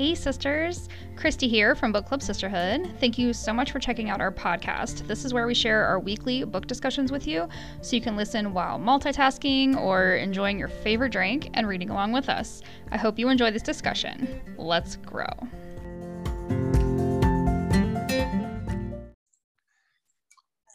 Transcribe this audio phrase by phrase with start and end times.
[0.00, 0.88] Hey, sisters.
[1.14, 2.90] Christy here from Book Club Sisterhood.
[3.00, 5.06] Thank you so much for checking out our podcast.
[5.06, 7.46] This is where we share our weekly book discussions with you
[7.82, 12.30] so you can listen while multitasking or enjoying your favorite drink and reading along with
[12.30, 12.62] us.
[12.90, 14.40] I hope you enjoy this discussion.
[14.56, 15.26] Let's grow.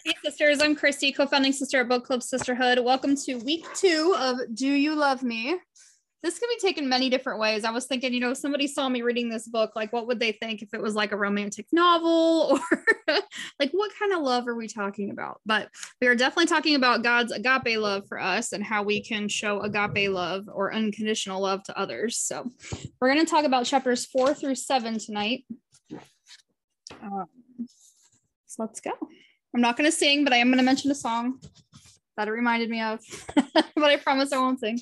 [0.05, 0.61] Hey, sisters.
[0.61, 2.77] I'm Christy, co founding sister at Book Club Sisterhood.
[2.77, 5.57] Welcome to week two of Do You Love Me?
[6.25, 7.63] This can be taken many different ways.
[7.63, 10.19] I was thinking, you know, if somebody saw me reading this book, like what would
[10.19, 12.59] they think if it was like a romantic novel
[13.07, 13.19] or
[13.59, 15.39] like what kind of love are we talking about?
[15.45, 15.69] But
[16.01, 19.61] we are definitely talking about God's agape love for us and how we can show
[19.61, 22.17] agape love or unconditional love to others.
[22.17, 22.49] So
[22.99, 25.45] we're going to talk about chapters four through seven tonight.
[27.03, 27.27] Um,
[28.47, 28.93] so let's go.
[29.53, 31.39] I'm not going to sing, but I am going to mention a song
[32.17, 32.99] that it reminded me of,
[33.35, 34.79] but I promise I won't sing.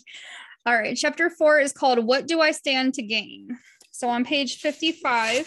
[0.66, 3.58] All right, chapter four is called What Do I Stand to Gain?
[3.92, 5.46] So on page 55,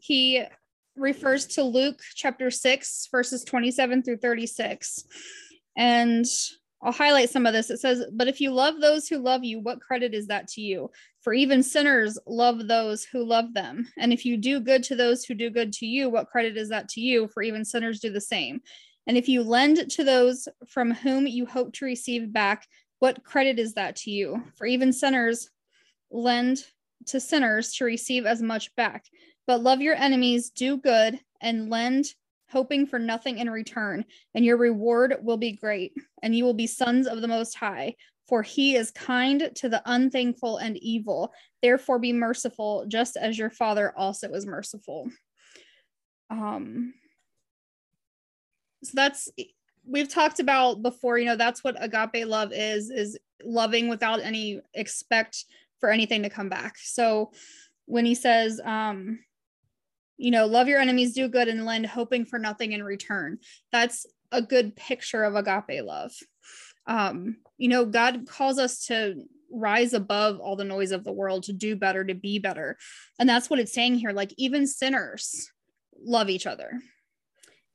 [0.00, 0.42] he
[0.96, 5.04] refers to Luke chapter 6, verses 27 through 36.
[5.76, 6.26] And
[6.82, 7.70] I'll highlight some of this.
[7.70, 10.60] It says, But if you love those who love you, what credit is that to
[10.60, 10.90] you?
[11.22, 13.86] For even sinners love those who love them.
[13.96, 16.70] And if you do good to those who do good to you, what credit is
[16.70, 17.28] that to you?
[17.28, 18.60] For even sinners do the same.
[19.06, 22.66] And if you lend to those from whom you hope to receive back,
[22.98, 24.42] what credit is that to you?
[24.56, 25.50] For even sinners
[26.10, 26.64] lend
[27.06, 29.04] to sinners to receive as much back.
[29.46, 32.06] But love your enemies, do good, and lend,
[32.50, 36.66] hoping for nothing in return, and your reward will be great, and you will be
[36.66, 37.94] sons of the Most High.
[38.26, 41.32] For he is kind to the unthankful and evil.
[41.62, 45.08] Therefore, be merciful, just as your Father also is merciful.
[46.28, 46.92] Um,
[48.84, 49.30] so that's
[49.88, 54.60] we've talked about before you know that's what agape love is is loving without any
[54.74, 55.44] expect
[55.80, 56.76] for anything to come back.
[56.76, 57.32] So
[57.86, 59.20] when he says um
[60.16, 63.38] you know love your enemies do good and lend hoping for nothing in return
[63.72, 66.12] that's a good picture of agape love.
[66.86, 71.44] Um you know god calls us to rise above all the noise of the world
[71.44, 72.76] to do better to be better.
[73.18, 75.50] And that's what it's saying here like even sinners
[75.98, 76.72] love each other.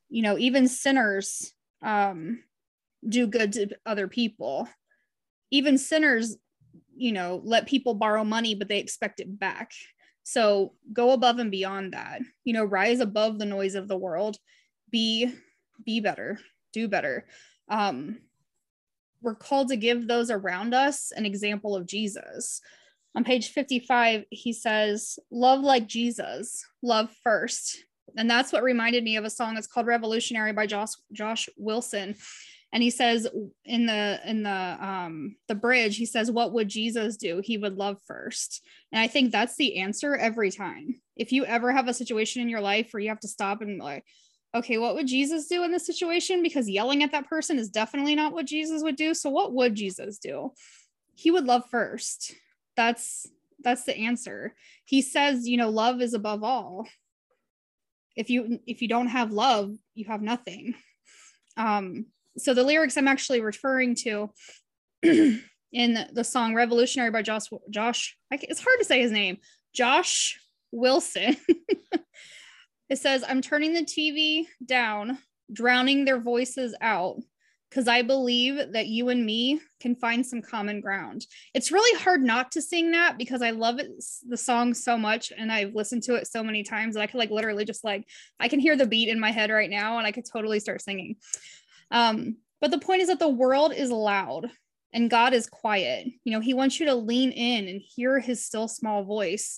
[0.10, 1.54] You know even sinners
[1.84, 2.44] um,
[3.08, 4.68] do good to other people.
[5.52, 6.38] Even sinners,
[6.96, 9.72] you know, let people borrow money, but they expect it back.
[10.24, 12.22] So go above and beyond that.
[12.46, 14.38] You know, rise above the noise of the world.
[14.90, 15.34] Be
[15.86, 16.40] be better.
[16.72, 17.26] Do better.
[17.68, 18.20] Um,
[19.22, 22.62] we're called to give those around us an example of Jesus.
[23.16, 27.84] On page 55, he says, Love like Jesus, love first
[28.18, 29.56] and that's what reminded me of a song.
[29.56, 32.16] That's called revolutionary by josh josh wilson.
[32.72, 33.28] And he says
[33.66, 37.42] in the in the um the bridge he says what would jesus do?
[37.44, 38.62] He would love first.
[38.92, 41.02] And i think that's the answer every time.
[41.16, 43.80] If you ever have a situation in your life where you have to stop and
[43.80, 44.04] like
[44.56, 46.44] okay what would jesus do in this situation?
[46.44, 49.14] Because yelling at that person is definitely not what jesus would do.
[49.14, 50.52] So what would jesus do?
[51.16, 52.34] He would love first.
[52.76, 53.28] That's
[53.64, 54.56] that's the answer.
[54.86, 56.88] He says you know love is above all
[58.16, 60.76] if you if you don't have love you have nothing.
[61.58, 62.08] Um
[62.38, 64.30] so the lyrics i'm actually referring to
[65.04, 69.38] in the song revolutionary by josh josh it's hard to say his name
[69.74, 70.40] josh
[70.72, 71.36] wilson.
[72.90, 75.18] It says i'm turning the tv down
[75.52, 77.16] drowning their voices out
[77.74, 81.26] because I believe that you and me can find some common ground.
[81.56, 83.90] It's really hard not to sing that because I love it,
[84.30, 87.18] the song so much and I've listened to it so many times that I could
[87.18, 88.08] like literally just like
[88.40, 90.84] I can hear the beat in my head right now and I could totally start
[90.84, 91.16] singing.
[91.90, 94.52] Um, but the point is that the world is loud
[94.94, 96.08] and God is quiet.
[96.26, 99.58] You know, He wants you to lean in and hear His still small voice.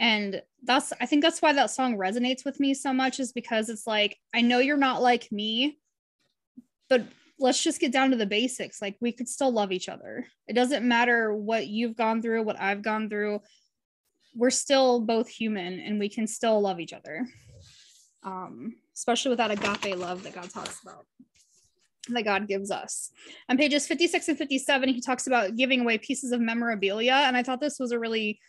[0.00, 3.68] And that's, I think that's why that song resonates with me so much, is because
[3.68, 5.78] it's like, I know you're not like me,
[6.88, 7.04] but
[7.44, 8.80] let's just get down to the basics.
[8.80, 10.26] Like we could still love each other.
[10.48, 13.40] It doesn't matter what you've gone through, what I've gone through.
[14.34, 17.28] We're still both human and we can still love each other.
[18.22, 21.04] Um, especially with that agape love that God talks about
[22.08, 23.10] that God gives us.
[23.50, 27.12] On pages 56 and 57, he talks about giving away pieces of memorabilia.
[27.12, 28.40] And I thought this was a really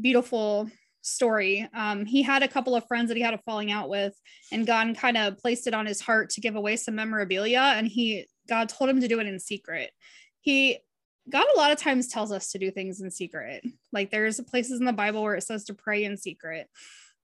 [0.00, 0.70] beautiful
[1.02, 1.68] story.
[1.74, 4.14] Um, he had a couple of friends that he had a falling out with,
[4.52, 7.74] and God kind of placed it on his heart to give away some memorabilia.
[7.76, 9.90] And he, God told him to do it in secret.
[10.40, 10.78] He,
[11.30, 13.64] God a lot of times tells us to do things in secret.
[13.92, 16.68] Like there's places in the Bible where it says to pray in secret,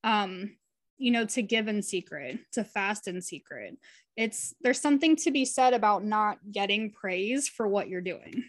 [0.03, 0.57] um,
[0.99, 3.77] you know, to give in secret, to fast in secret.
[4.17, 8.45] It's there's something to be said about not getting praise for what you're doing.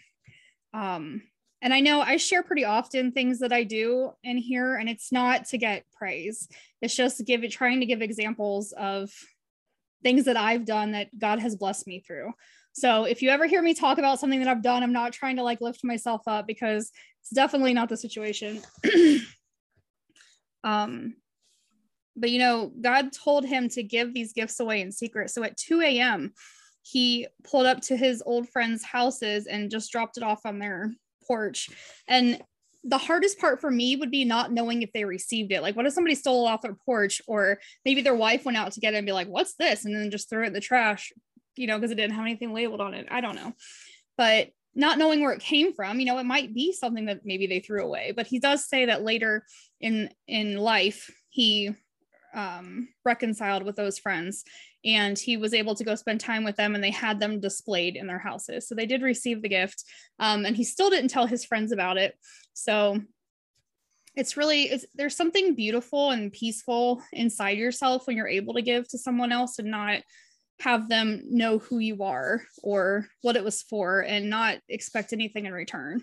[0.73, 1.21] Um,
[1.61, 5.11] and I know I share pretty often things that I do in here, and it's
[5.11, 6.47] not to get praise.
[6.81, 9.11] It's just give trying to give examples of
[10.03, 12.31] things that I've done that God has blessed me through.
[12.73, 15.37] So if you ever hear me talk about something that I've done, I'm not trying
[15.37, 16.91] to like lift myself up because
[17.21, 18.61] it's definitely not the situation.
[20.63, 21.15] um,
[22.17, 25.29] but you know, God told him to give these gifts away in secret.
[25.29, 26.33] So at 2 a.m.,
[26.81, 30.91] he pulled up to his old friends' houses and just dropped it off on their
[31.27, 31.69] porch.
[32.07, 32.41] And
[32.83, 35.61] the hardest part for me would be not knowing if they received it.
[35.61, 38.71] Like, what if somebody stole it off their porch, or maybe their wife went out
[38.73, 40.61] to get it and be like, "What's this?" and then just throw it in the
[40.61, 41.11] trash,
[41.55, 43.07] you know, because it didn't have anything labeled on it.
[43.09, 43.53] I don't know,
[44.17, 47.47] but not knowing where it came from, you know, it might be something that maybe
[47.47, 48.13] they threw away.
[48.15, 49.45] But he does say that later
[49.79, 51.71] in in life, he
[52.35, 54.43] um, reconciled with those friends.
[54.83, 57.95] And he was able to go spend time with them and they had them displayed
[57.95, 58.67] in their houses.
[58.67, 59.83] So they did receive the gift
[60.19, 62.15] um, and he still didn't tell his friends about it.
[62.53, 63.01] So
[64.15, 68.87] it's really it's, there's something beautiful and peaceful inside yourself when you're able to give
[68.89, 70.01] to someone else and not
[70.61, 75.45] have them know who you are or what it was for and not expect anything
[75.45, 76.01] in return.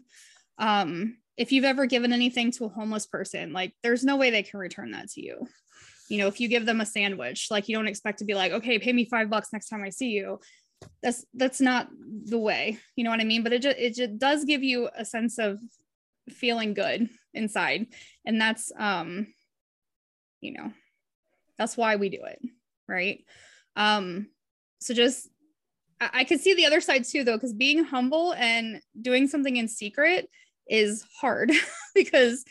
[0.59, 4.43] Um, if you've ever given anything to a homeless person like there's no way they
[4.43, 5.47] can return that to you
[6.13, 8.53] you know if you give them a sandwich like you don't expect to be like
[8.53, 10.39] okay pay me five bucks next time i see you.
[11.03, 11.89] That's that's not
[12.25, 13.43] the way you know what i mean?
[13.43, 15.59] But it just it just does give you a sense of
[16.29, 17.87] feeling good inside.
[18.27, 19.29] And that's um
[20.41, 20.73] you know
[21.57, 22.41] that's why we do it
[22.89, 23.25] right?
[23.75, 24.27] Um
[24.81, 25.29] so just
[25.99, 29.57] I, I can see the other side too though because being humble and doing something
[29.57, 30.29] in secret
[30.69, 31.53] is hard
[31.95, 32.45] because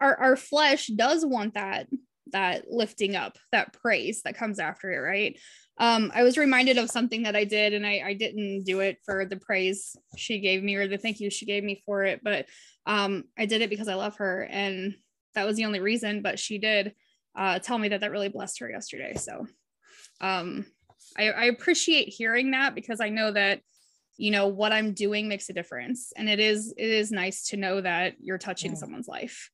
[0.00, 1.88] our, our flesh does want that
[2.32, 5.38] that lifting up, that praise that comes after it, right?
[5.78, 8.98] Um, I was reminded of something that I did, and I, I didn't do it
[9.04, 12.20] for the praise she gave me or the thank you she gave me for it,
[12.22, 12.46] but
[12.86, 14.94] um, I did it because I love her, and
[15.34, 16.22] that was the only reason.
[16.22, 16.94] But she did
[17.36, 19.14] uh, tell me that that really blessed her yesterday.
[19.14, 19.46] So
[20.20, 20.66] um,
[21.16, 23.60] I, I appreciate hearing that because I know that
[24.18, 27.56] you know what i'm doing makes a difference and it is it is nice to
[27.56, 28.76] know that you're touching yeah.
[28.76, 29.48] someone's life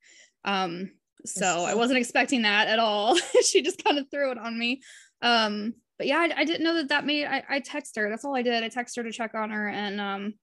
[0.44, 0.90] um
[1.26, 3.16] so I wasn't expecting that at all.
[3.42, 4.82] she just kind of threw it on me.
[5.22, 8.10] Um, but yeah, I, I didn't know that that made, I, I text her.
[8.10, 8.62] That's all I did.
[8.62, 9.68] I text her to check on her.
[9.68, 10.34] And, um,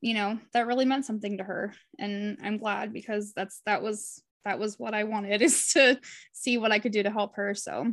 [0.00, 1.74] you know, that really meant something to her.
[1.98, 5.98] And I'm glad because that's, that was, that was what I wanted is to
[6.32, 7.54] see what I could do to help her.
[7.54, 7.92] So,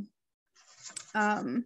[1.14, 1.66] um,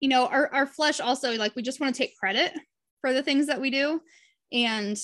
[0.00, 2.52] you know, our, our flesh also, like, we just want to take credit
[3.00, 4.00] for the things that we do.
[4.52, 4.98] And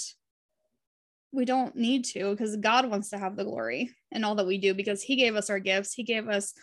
[1.33, 4.59] we don't need to because God wants to have the glory in all that we
[4.59, 6.55] do because He gave us our gifts, He gave us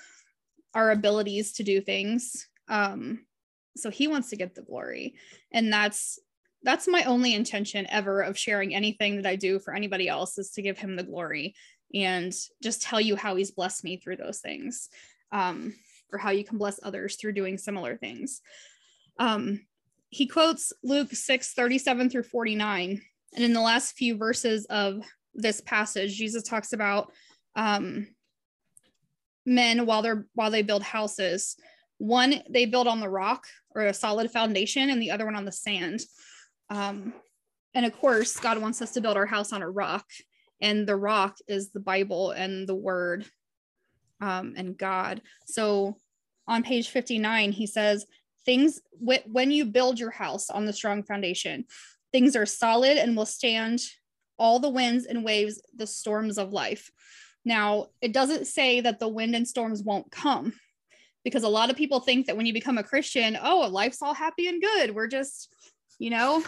[0.74, 2.48] our abilities to do things.
[2.68, 3.25] Um,
[3.75, 5.16] so He wants to get the glory,
[5.52, 6.19] and that's
[6.64, 10.52] that's my only intention ever of sharing anything that I do for anybody else is
[10.52, 11.56] to give Him the glory
[11.94, 14.90] and just tell you how He's blessed me through those things,
[15.31, 15.74] um,
[16.12, 18.42] or how you can bless others through doing similar things.
[19.19, 19.62] Um,
[20.10, 23.02] he quotes Luke 6 37 through 49
[23.38, 25.04] and in the last few verses of
[25.36, 27.13] this passage, Jesus talks about
[27.56, 28.07] um,
[29.45, 31.56] men while they're while they build houses.
[32.00, 33.45] One they build on the rock
[33.75, 36.00] or a solid foundation, and the other one on the sand.
[36.72, 37.13] Um,
[37.75, 40.06] and of course, God wants us to build our house on a rock,
[40.59, 43.23] and the rock is the Bible and the Word
[44.19, 45.21] um, and God.
[45.45, 45.95] So
[46.47, 48.07] on page 59, he says,
[48.47, 51.66] Things when you build your house on the strong foundation,
[52.18, 53.80] Things are solid and will stand
[54.40, 56.90] all the winds and waves, the storms of life.
[57.45, 60.54] Now, it doesn't say that the wind and storms won't come
[61.24, 64.16] because a lot of people think that when you become a Christian, oh, life's all
[64.16, 64.95] happy and good.
[64.95, 65.54] We're just,
[66.00, 66.44] you know,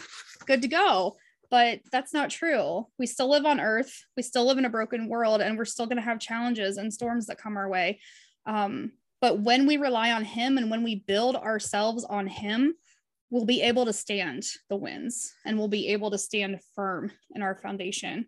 [0.47, 1.17] good to go.
[1.51, 2.87] But that's not true.
[2.97, 4.05] We still live on earth.
[4.17, 6.91] We still live in a broken world and we're still going to have challenges and
[6.91, 7.99] storms that come our way.
[8.47, 12.73] Um, but when we rely on Him and when we build ourselves on Him,
[13.29, 17.41] we'll be able to stand the winds and we'll be able to stand firm in
[17.41, 18.25] our foundation.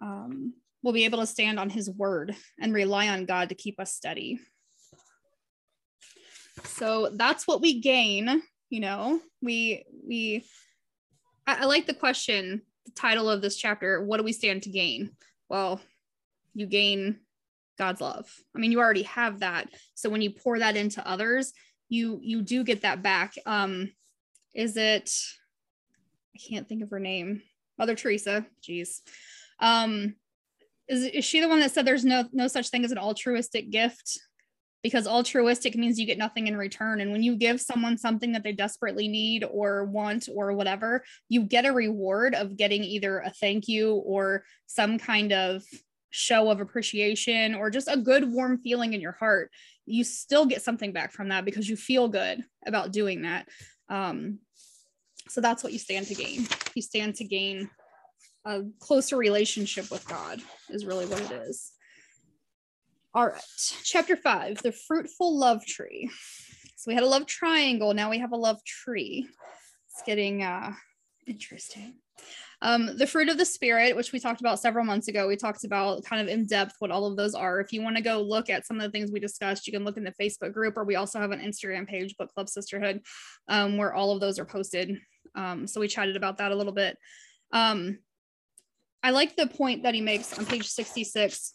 [0.00, 3.78] Um, we'll be able to stand on his word and rely on God to keep
[3.80, 4.38] us steady.
[6.64, 9.20] So that's what we gain, you know.
[9.42, 10.44] We we
[11.46, 14.70] I, I like the question, the title of this chapter, what do we stand to
[14.70, 15.10] gain?
[15.48, 15.80] Well,
[16.54, 17.20] you gain
[17.78, 18.26] God's love.
[18.54, 19.68] I mean, you already have that.
[19.94, 21.52] So when you pour that into others,
[21.88, 23.34] you you do get that back.
[23.46, 23.92] Um
[24.54, 25.10] is it
[26.34, 27.42] i can't think of her name.
[27.78, 29.00] Mother teresa jeez
[29.60, 30.14] um
[30.88, 33.70] is, is she the one that said there's no no such thing as an altruistic
[33.70, 34.18] gift?
[34.82, 37.00] Because altruistic means you get nothing in return.
[37.00, 41.42] And when you give someone something that they desperately need or want or whatever, you
[41.42, 45.64] get a reward of getting either a thank you or some kind of
[46.10, 49.50] show of appreciation or just a good warm feeling in your heart
[49.86, 53.48] you still get something back from that because you feel good about doing that.
[53.88, 54.40] Um,
[55.28, 56.46] so that's what you stand to gain.
[56.74, 57.70] You stand to gain
[58.46, 60.40] a closer relationship with god
[60.70, 61.72] is really what it is.
[63.12, 63.42] All right
[63.84, 66.08] chapter five the fruitful love tree.
[66.76, 67.92] So we had a love triangle.
[67.92, 69.28] Now we have a love tree.
[69.90, 70.72] It's getting uh
[71.26, 71.94] interesting
[72.62, 75.64] um, the fruit of the spirit, which we talked about several months ago, we talked
[75.64, 77.60] about kind of in depth what all of those are.
[77.60, 79.84] If you want to go look at some of the things we discussed, you can
[79.84, 83.02] look in the Facebook group, or we also have an Instagram page, Book Club Sisterhood,
[83.48, 84.96] um, where all of those are posted.
[85.34, 86.96] Um, so we chatted about that a little bit.
[87.52, 87.98] Um,
[89.02, 91.54] I like the point that he makes on page 66.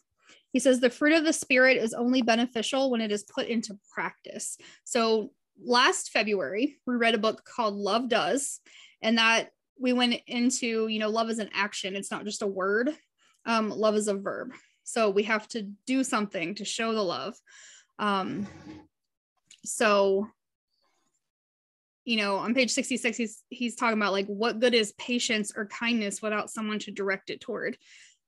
[0.53, 3.77] He says the fruit of the spirit is only beneficial when it is put into
[3.93, 4.57] practice.
[4.83, 5.31] So
[5.63, 8.59] last February, we read a book called Love Does,
[9.01, 9.49] and that
[9.81, 11.95] we went into, you know, love is an action.
[11.95, 12.91] It's not just a word.
[13.45, 14.51] Um, love is a verb.
[14.83, 17.35] So we have to do something to show the love.
[17.97, 18.47] Um,
[19.65, 20.27] so,
[22.05, 25.65] you know, on page 66, he's he's talking about like what good is patience or
[25.65, 27.77] kindness without someone to direct it toward.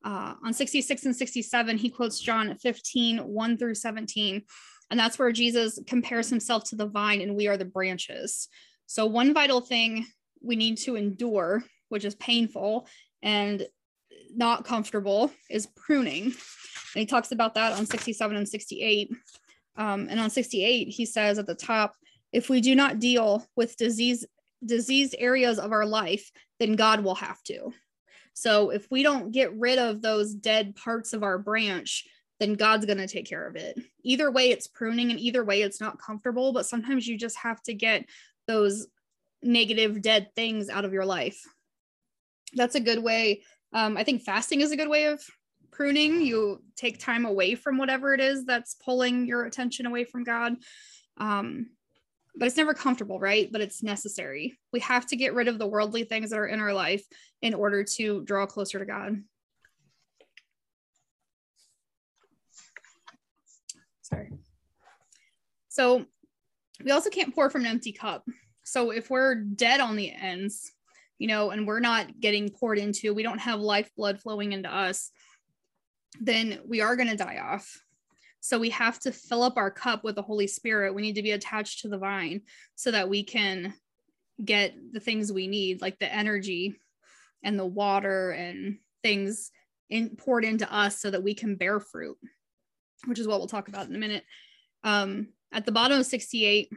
[0.04, 4.42] Uh, on 66 and 67, he quotes John 15, 1 through 17.
[4.90, 8.48] And that's where Jesus compares himself to the vine and we are the branches.
[8.86, 10.06] So, one vital thing
[10.44, 12.88] we need to endure, which is painful
[13.22, 13.66] and
[14.36, 16.26] not comfortable, is pruning.
[16.26, 16.34] And
[17.02, 19.12] he talks about that on 67 and 68.
[19.76, 21.96] Um, and on 68, he says at the top,
[22.32, 24.26] if we do not deal with disease
[24.66, 27.74] diseased areas of our life, then God will have to.
[28.34, 32.06] So if we don't get rid of those dead parts of our branch,
[32.40, 33.80] then God's going to take care of it.
[34.04, 36.54] Either way, it's pruning, and either way, it's not comfortable.
[36.54, 38.06] But sometimes you just have to get
[38.48, 38.88] those
[39.44, 41.42] negative dead things out of your life.
[42.54, 45.20] That's a good way um, i think fasting is a good way of
[45.74, 46.22] pruning.
[46.22, 50.56] You take time away from whatever it is that's pulling your attention away from god.
[51.18, 51.72] Um,
[52.36, 53.52] but it's never comfortable right?
[53.52, 54.58] But it's necessary.
[54.72, 57.04] We have to get rid of the worldly things that are in our life
[57.42, 59.22] in order to draw closer to god.
[64.04, 64.30] Sorry.
[65.70, 66.06] So
[66.84, 68.26] we also can't pour from an empty cup
[68.64, 70.72] so if we're dead on the ends,
[71.20, 75.12] you know, and we're not getting poured into, we don't have lifeblood flowing into us,
[76.20, 77.82] then we are going to die off.
[78.40, 80.94] So we have to fill up our cup with the Holy Spirit.
[80.94, 82.42] We need to be attached to the vine
[82.76, 83.74] so that we can
[84.44, 86.76] get the things we need, like the energy
[87.42, 89.52] and the water and things
[89.90, 92.18] in, poured into us so that we can bear fruit,
[93.06, 94.24] which is what we'll talk about in a minute.
[94.84, 96.70] Um, at the bottom of 68,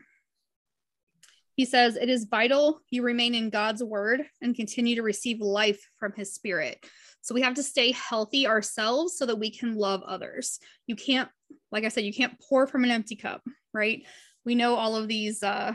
[1.57, 5.81] he says, It is vital you remain in God's word and continue to receive life
[5.99, 6.85] from his spirit.
[7.23, 10.61] So we have to stay healthy ourselves so that we can love others.
[10.87, 11.29] You can't,
[11.73, 14.07] like I said, you can't pour from an empty cup, right?
[14.45, 15.75] We know all of these uh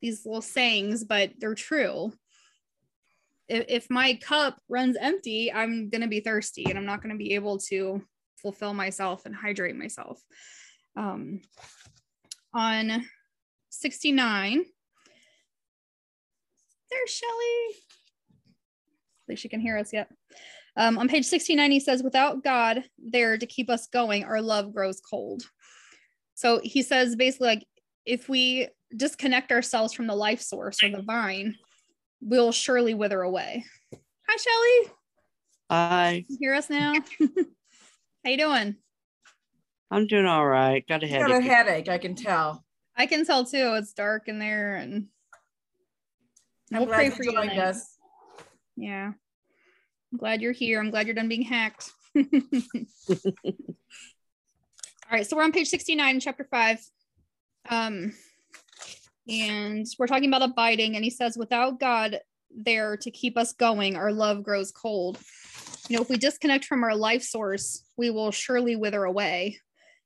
[0.00, 2.12] these little sayings, but they're true.
[3.48, 7.34] If, if my cup runs empty, I'm gonna be thirsty and I'm not gonna be
[7.34, 8.02] able to
[8.36, 10.22] fulfill myself and hydrate myself.
[10.96, 11.40] Um,
[12.54, 13.04] on
[13.70, 14.64] 69,
[16.94, 17.76] there, Shelly.
[19.24, 20.08] At least she can hear us yet.
[20.76, 24.74] Um, on page 69, he says, Without God there to keep us going, our love
[24.74, 25.42] grows cold.
[26.34, 27.66] So he says basically, like,
[28.04, 31.54] if we disconnect ourselves from the life source or the vine,
[32.20, 33.64] we'll surely wither away.
[34.28, 34.94] Hi, Shelly.
[35.70, 36.24] Hi.
[36.28, 36.92] You hear us now?
[38.24, 38.76] How you doing?
[39.90, 40.86] I'm doing all right.
[40.88, 41.28] Got a headache.
[41.28, 42.64] Got a headache, I can tell.
[42.96, 43.74] I can tell too.
[43.76, 45.06] It's dark in there and
[46.72, 47.32] I'm we'll glad pray you for you.
[47.32, 47.62] joined tonight.
[47.68, 47.96] us.
[48.76, 49.12] Yeah.
[50.12, 50.80] I'm glad you're here.
[50.80, 51.90] I'm glad you're done being hacked.
[52.16, 52.24] All
[55.12, 56.78] right, so we're on page 69 chapter 5.
[57.70, 58.12] Um
[59.28, 62.18] and we're talking about abiding and he says without God
[62.54, 65.18] there to keep us going, our love grows cold.
[65.88, 69.58] You know, if we disconnect from our life source, we will surely wither away.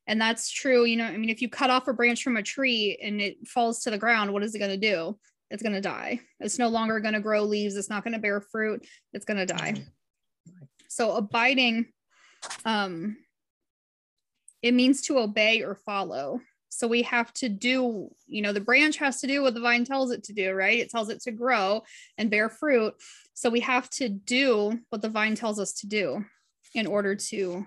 [0.06, 2.42] And that's true, you know, I mean if you cut off a branch from a
[2.42, 5.18] tree and it falls to the ground, what is it going to do?
[5.50, 6.20] It's going to die.
[6.40, 7.76] It's no longer going to grow leaves.
[7.76, 8.86] It's not going to bear fruit.
[9.12, 9.84] It's going to die.
[10.88, 11.86] So abiding,
[12.64, 13.16] um,
[14.62, 16.40] it means to obey or follow.
[16.70, 19.84] So we have to do, you know, the branch has to do what the vine
[19.84, 20.78] tells it to do, right?
[20.78, 21.82] It tells it to grow
[22.18, 22.94] and bear fruit.
[23.34, 26.24] So we have to do what the vine tells us to do
[26.74, 27.66] in order to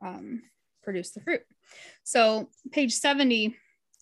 [0.00, 0.42] um,
[0.82, 1.42] produce the fruit.
[2.04, 3.56] So, page 70,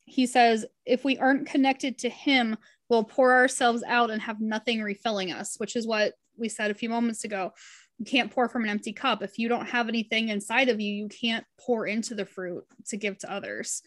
[0.04, 2.56] he says, if we aren't connected to him,
[2.88, 6.74] we'll pour ourselves out and have nothing refilling us, which is what we said a
[6.74, 7.52] few moments ago.
[7.98, 9.22] You can't pour from an empty cup.
[9.22, 12.96] If you don't have anything inside of you, you can't pour into the fruit to
[12.96, 13.82] give to others.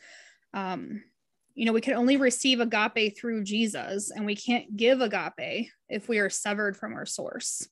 [0.53, 1.03] Um,
[1.55, 6.07] you know, we can only receive agape through Jesus, and we can't give agape if
[6.07, 7.67] we are severed from our source.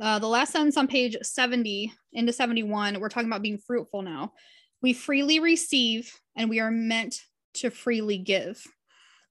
[0.00, 4.32] Uh, the last sentence on page 70 into 71, we're talking about being fruitful now.
[4.80, 7.20] We freely receive and we are meant
[7.54, 8.66] to freely give.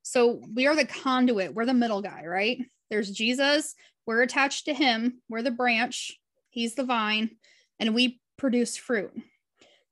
[0.03, 2.59] So we are the conduit, we're the middle guy, right?
[2.89, 7.37] There's Jesus, we're attached to him, we're the branch, he's the vine,
[7.79, 9.11] and we produce fruit.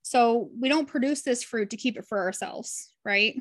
[0.01, 3.39] So we don't produce this fruit to keep it for ourselves, right?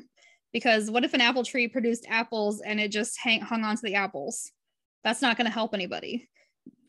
[0.53, 3.81] Because what if an apple tree produced apples and it just hang, hung on to
[3.81, 4.51] the apples?
[5.03, 6.29] That's not going to help anybody.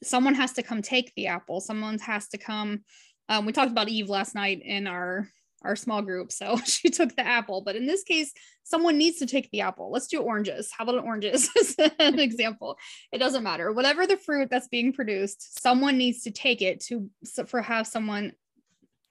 [0.02, 1.60] Someone has to come take the apple.
[1.60, 2.84] Someone has to come.
[3.28, 5.28] Um, we talked about Eve last night in our
[5.62, 7.62] our small group, so she took the apple.
[7.62, 8.32] But in this case,
[8.64, 9.90] someone needs to take the apple.
[9.90, 10.70] Let's do oranges.
[10.70, 12.78] How about an oranges as an example?
[13.12, 13.72] It doesn't matter.
[13.72, 17.10] Whatever the fruit that's being produced, someone needs to take it to
[17.46, 18.32] for have someone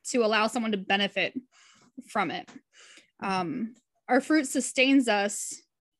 [0.09, 1.39] to allow someone to benefit
[2.07, 2.49] from it.
[3.21, 3.75] Um,
[4.07, 5.53] our fruit sustains us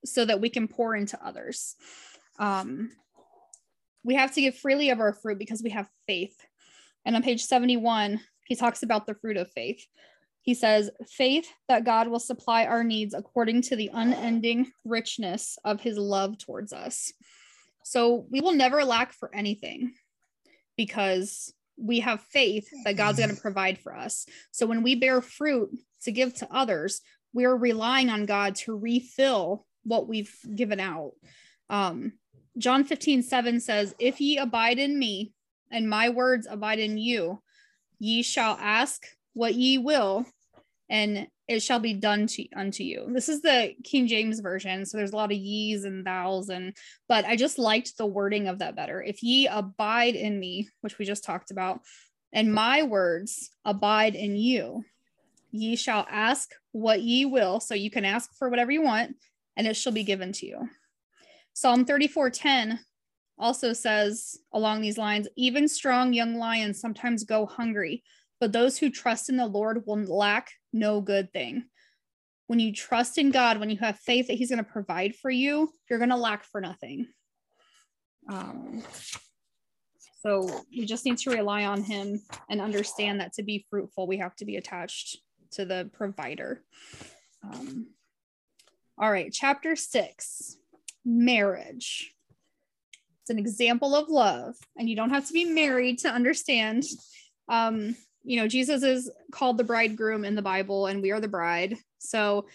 [0.05, 1.75] so that we can pour into others.
[2.39, 2.91] Um,
[4.03, 6.35] we have to give freely of our fruit because we have faith.
[7.05, 9.85] And on page 71, he talks about the fruit of faith.
[10.49, 15.79] He says, faith that God will supply our needs according to the unending richness of
[15.79, 17.13] his love towards us.
[17.83, 19.93] So we will never lack for anything
[20.75, 24.25] because we have faith that God's going to provide for us.
[24.49, 25.69] So when we bear fruit
[26.05, 27.01] to give to others,
[27.31, 31.11] we're relying on God to refill what we've given out.
[31.69, 32.13] Um,
[32.57, 35.31] John 15, 7 says, If ye abide in me
[35.69, 37.39] and my words abide in you,
[37.99, 40.25] ye shall ask what ye will,
[40.89, 43.08] and it shall be done to unto you.
[43.12, 46.75] This is the King James version, so there's a lot of ye's and thous, and
[47.08, 49.01] but I just liked the wording of that better.
[49.01, 51.81] If ye abide in me, which we just talked about,
[52.34, 54.84] and my words abide in you,
[55.52, 57.60] ye shall ask what ye will.
[57.60, 59.15] So you can ask for whatever you want,
[59.58, 60.69] and it shall be given to you.
[61.54, 62.80] Psalm 34:10
[63.38, 68.04] also says along these lines, even strong young lions sometimes go hungry
[68.39, 71.65] but those who trust in the Lord will lack no good thing.
[72.47, 75.30] When you trust in God, when you have faith that He's going to provide for
[75.30, 77.08] you, you're going to lack for nothing.
[78.28, 78.84] Um,
[80.23, 84.17] so we just need to rely on Him and understand that to be fruitful, we
[84.17, 85.17] have to be attached
[85.52, 86.63] to the provider.
[87.43, 87.88] Um,
[88.97, 90.58] all right, chapter six
[91.06, 92.13] marriage.
[93.21, 96.84] It's an example of love, and you don't have to be married to understand.
[97.47, 101.27] Um, you know, Jesus is called the bridegroom in the Bible and we are the
[101.27, 101.77] bride.
[101.99, 102.45] So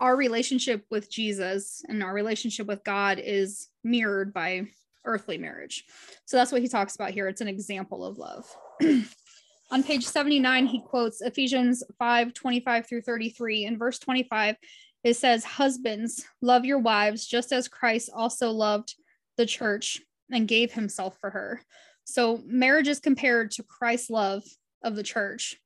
[0.00, 4.66] our relationship with Jesus and our relationship with God is mirrored by
[5.04, 5.84] earthly marriage.
[6.24, 7.28] So that's what he talks about here.
[7.28, 8.46] It's an example of love.
[9.70, 13.64] On page 79, he quotes Ephesians 5 25 through 33.
[13.64, 14.56] In verse 25,
[15.04, 18.94] it says, Husbands, love your wives just as Christ also loved
[19.36, 20.00] the church
[20.30, 21.60] and gave himself for her.
[22.04, 24.44] So marriage is compared to Christ's love
[24.84, 25.56] of the church.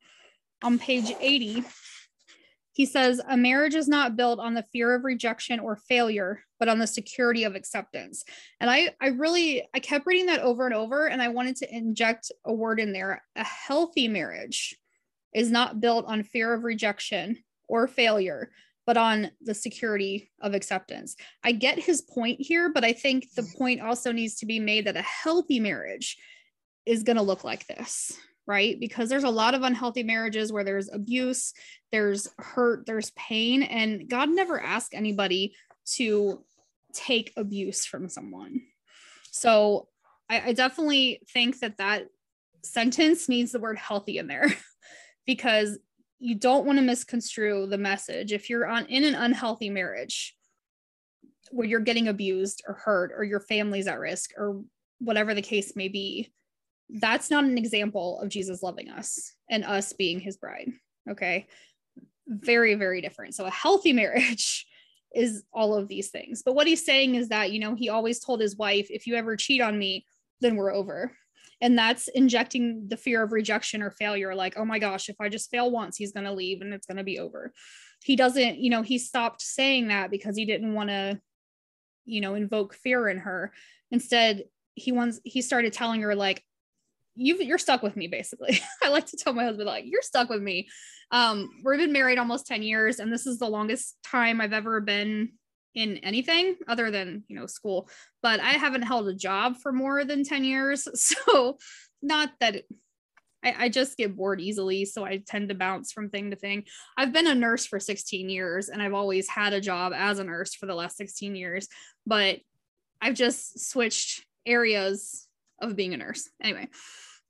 [0.62, 1.62] On page 80,
[2.78, 6.68] he says, A marriage is not built on the fear of rejection or failure, but
[6.68, 8.24] on the security of acceptance.
[8.60, 11.74] And I, I really, I kept reading that over and over, and I wanted to
[11.74, 13.22] inject a word in there.
[13.34, 14.76] A healthy marriage
[15.34, 18.52] is not built on fear of rejection or failure,
[18.86, 21.16] but on the security of acceptance.
[21.42, 24.86] I get his point here, but I think the point also needs to be made
[24.86, 26.16] that a healthy marriage
[26.86, 28.16] is going to look like this
[28.48, 28.80] right?
[28.80, 31.52] Because there's a lot of unhealthy marriages where there's abuse,
[31.92, 35.54] there's hurt, there's pain, and God never asked anybody
[35.96, 36.42] to
[36.94, 38.62] take abuse from someone.
[39.30, 39.88] So
[40.30, 42.06] I, I definitely think that that
[42.64, 44.46] sentence needs the word healthy in there
[45.26, 45.78] because
[46.18, 50.34] you don't want to misconstrue the message if you're on in an unhealthy marriage
[51.50, 54.62] where you're getting abused or hurt or your family's at risk or
[55.00, 56.32] whatever the case may be
[56.90, 60.70] that's not an example of Jesus loving us and us being his bride.
[61.10, 61.46] Okay.
[62.26, 63.34] Very, very different.
[63.34, 64.66] So a healthy marriage
[65.14, 66.42] is all of these things.
[66.44, 69.14] But what he's saying is that, you know, he always told his wife, if you
[69.14, 70.06] ever cheat on me,
[70.40, 71.12] then we're over.
[71.60, 74.34] And that's injecting the fear of rejection or failure.
[74.34, 76.86] Like, oh my gosh, if I just fail once, he's going to leave and it's
[76.86, 77.52] going to be over.
[78.04, 81.20] He doesn't, you know, he stopped saying that because he didn't want to,
[82.04, 83.52] you know, invoke fear in her.
[83.90, 86.44] Instead, he wants, he started telling her, like,
[87.18, 88.60] you you're stuck with me basically.
[88.82, 90.68] I like to tell my husband like you're stuck with me.
[91.10, 94.80] Um, we've been married almost 10 years, and this is the longest time I've ever
[94.80, 95.32] been
[95.74, 97.88] in anything other than you know school.
[98.22, 101.58] But I haven't held a job for more than 10 years, so
[102.00, 102.56] not that.
[102.56, 102.66] It,
[103.44, 106.64] I, I just get bored easily, so I tend to bounce from thing to thing.
[106.96, 110.24] I've been a nurse for 16 years, and I've always had a job as a
[110.24, 111.68] nurse for the last 16 years,
[112.04, 112.40] but
[113.00, 115.28] I've just switched areas
[115.60, 116.28] of being a nurse.
[116.42, 116.68] Anyway,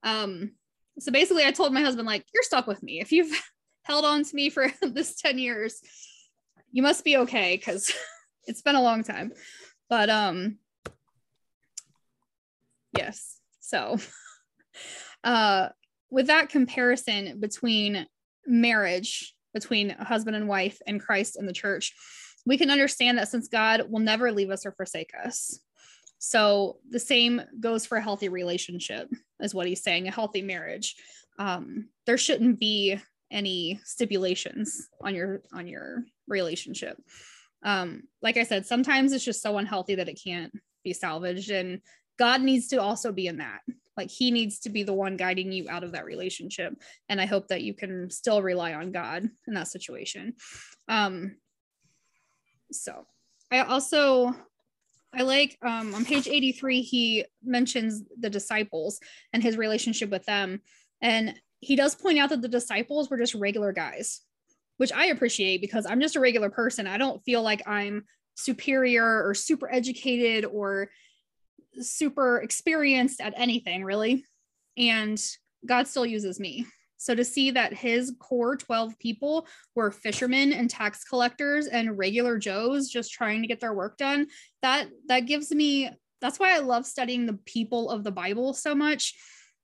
[0.02, 0.52] um,
[0.98, 3.00] so basically, I told my husband, like, you're stuck with me.
[3.00, 3.32] If you've
[3.84, 5.80] held on to me for this 10 years,
[6.72, 7.92] you must be okay because
[8.46, 9.32] it's been a long time.
[9.88, 10.58] But um,
[12.96, 13.38] yes.
[13.60, 13.98] So
[15.24, 15.68] uh
[16.10, 18.06] with that comparison between
[18.46, 21.94] marriage between a husband and wife and Christ and the church,
[22.46, 25.60] we can understand that since God will never leave us or forsake us.
[26.18, 29.08] So the same goes for a healthy relationship,
[29.40, 30.96] is what he's saying, a healthy marriage.
[31.38, 32.98] Um, there shouldn't be
[33.30, 36.98] any stipulations on your on your relationship.
[37.62, 40.52] Um, like I said, sometimes it's just so unhealthy that it can't
[40.84, 41.50] be salvaged.
[41.50, 41.80] And
[42.18, 43.60] God needs to also be in that.
[43.96, 46.72] Like he needs to be the one guiding you out of that relationship.
[47.08, 50.34] And I hope that you can still rely on God in that situation.
[50.88, 51.36] Um,
[52.70, 53.06] so
[53.50, 54.36] I also
[55.18, 59.00] I like um, on page 83, he mentions the disciples
[59.32, 60.60] and his relationship with them.
[61.02, 64.20] And he does point out that the disciples were just regular guys,
[64.76, 66.86] which I appreciate because I'm just a regular person.
[66.86, 68.04] I don't feel like I'm
[68.36, 70.88] superior or super educated or
[71.80, 74.24] super experienced at anything, really.
[74.76, 75.20] And
[75.66, 76.64] God still uses me.
[76.98, 82.38] So to see that his core 12 people were fishermen and tax collectors and regular
[82.38, 84.26] Joes just trying to get their work done,
[84.62, 88.74] that that gives me that's why I love studying the people of the Bible so
[88.74, 89.14] much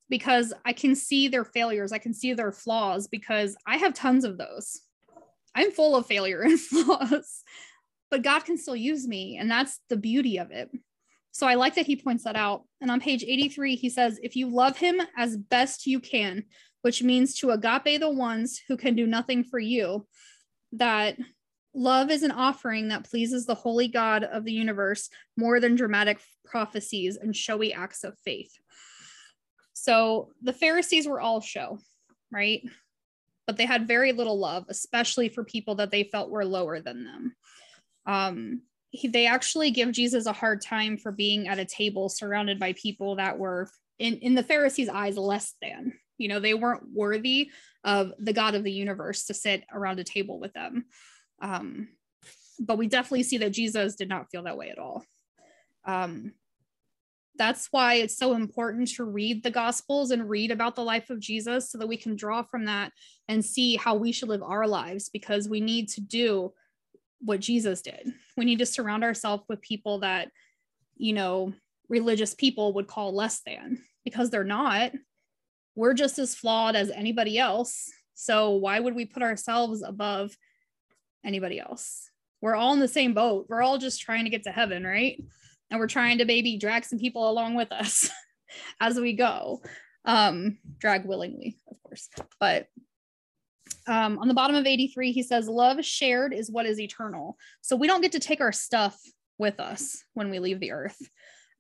[0.09, 4.25] because I can see their failures, I can see their flaws because I have tons
[4.25, 4.81] of those.
[5.57, 7.43] I'm full of failure and flaws,
[8.11, 10.71] but God can still use me and that's the beauty of it.
[11.33, 12.63] So I like that he points that out.
[12.81, 16.45] And on page 83, he says, If you love him as best you can,
[16.85, 20.07] which means to agape the ones who can do nothing for you,
[20.73, 21.17] that
[21.73, 26.21] love is an offering that pleases the holy God of the universe more than dramatic
[26.45, 28.53] prophecies and showy acts of faith.
[29.73, 31.79] So the Pharisees were all show,
[32.31, 32.61] right?
[33.47, 37.05] But they had very little love, especially for people that they felt were lower than
[37.05, 37.35] them.
[38.05, 42.61] Um, he, they actually give Jesus a hard time for being at a table surrounded
[42.61, 46.93] by people that were, in, in the Pharisees' eyes, less than, you know, they weren't
[46.93, 47.51] worthy
[47.83, 50.87] of the God of the universe to sit around a table with them.
[51.41, 51.89] Um,
[52.61, 55.05] but we definitely see that Jesus did not feel that way at all.
[55.85, 56.33] Um,
[57.37, 61.19] that's why it's so important to read the gospels and read about the life of
[61.19, 62.93] Jesus so that we can draw from that
[63.29, 66.53] and see how we should live our lives because we need to do
[67.21, 68.13] what Jesus did.
[68.37, 70.29] We need to surround ourselves with people that,
[70.97, 71.53] you know,
[71.89, 74.93] religious people would call less than because they're not
[75.75, 77.91] we're just as flawed as anybody else.
[78.15, 80.37] So why would we put ourselves above
[81.25, 82.11] anybody else?
[82.41, 83.47] We're all in the same boat.
[83.49, 85.23] We're all just trying to get to heaven, right?
[85.71, 88.11] And we're trying to maybe drag some people along with us
[88.81, 89.63] as we go.
[90.05, 92.09] Um, drag willingly, of course.
[92.39, 92.69] But
[93.87, 97.37] um, on the bottom of 83, he says, Love shared is what is eternal.
[97.63, 98.99] So we don't get to take our stuff
[99.39, 101.01] with us when we leave the earth.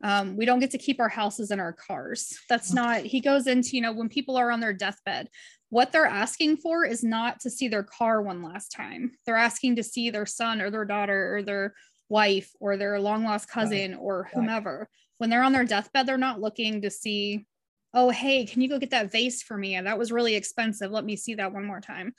[0.03, 2.37] Um, we don't get to keep our houses and our cars.
[2.49, 5.29] That's not, he goes into, you know, when people are on their deathbed,
[5.71, 9.13] what they're asking for is not to see their car one last time.
[9.25, 11.75] They're asking to see their son or their daughter or their
[12.09, 14.01] wife or their long lost cousin right.
[14.01, 14.79] or whomever.
[14.79, 14.89] Right.
[15.19, 17.47] When they're on their deathbed, they're not looking to see,
[17.95, 19.81] oh, hey, can you go get that vase for me?
[19.81, 20.91] That was really expensive.
[20.91, 22.13] Let me see that one more time.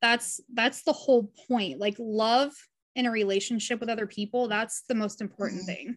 [0.00, 1.78] That's that's the whole point.
[1.78, 2.52] Like love
[2.94, 5.72] in a relationship with other people, that's the most important mm-hmm.
[5.72, 5.96] thing.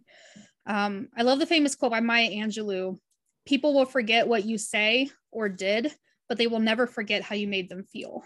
[0.68, 3.00] Um, I love the famous quote by Maya Angelou
[3.46, 5.94] People will forget what you say or did,
[6.28, 8.26] but they will never forget how you made them feel.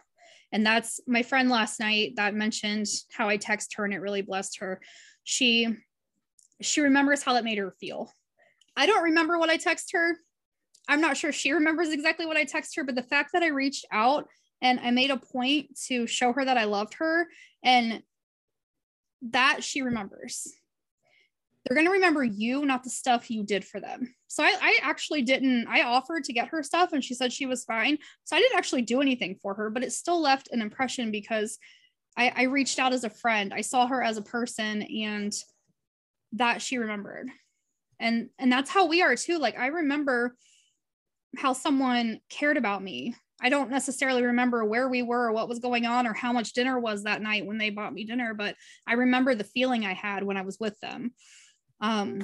[0.52, 4.21] And that's my friend last night that mentioned how I text her and it really
[4.21, 4.82] blessed her.
[5.23, 5.67] She
[6.62, 8.12] she remembers how that made her feel.
[8.75, 10.17] I don't remember what I text her.
[10.88, 13.47] I'm not sure she remembers exactly what I text her, but the fact that I
[13.47, 14.28] reached out
[14.62, 17.28] and I made a point to show her that I loved her
[17.63, 18.04] and
[19.21, 20.47] that she remembers
[21.65, 24.13] they're going to remember you, not the stuff you did for them.
[24.28, 27.45] So I, I, actually didn't, I offered to get her stuff and she said she
[27.45, 27.98] was fine.
[28.24, 31.58] So I didn't actually do anything for her, but it still left an impression because
[32.17, 33.54] I, I reached out as a friend.
[33.54, 35.34] I saw her as a person and
[36.34, 37.30] that she remembered.
[38.00, 39.38] And and that's how we are too.
[39.39, 40.36] Like I remember
[41.38, 43.15] how someone cared about me.
[43.41, 46.54] I don't necessarily remember where we were or what was going on or how much
[46.54, 49.93] dinner was that night when they bought me dinner, but I remember the feeling I
[49.93, 51.13] had when I was with them.
[51.82, 52.24] Um,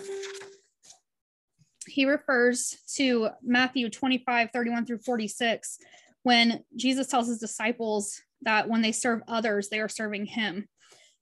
[1.87, 5.77] he refers to Matthew 25, 31 through 46,
[6.23, 10.67] when Jesus tells his disciples that when they serve others, they are serving him.